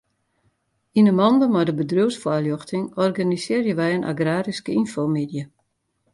Yn 0.99 1.07
'e 1.07 1.13
mande 1.19 1.47
mei 1.53 1.65
de 1.67 1.73
bedriuwsfoarljochting 1.79 2.85
organisearje 3.05 3.73
wy 3.79 3.87
in 3.97 4.07
agraryske 4.11 4.71
ynfomiddei. 4.79 5.45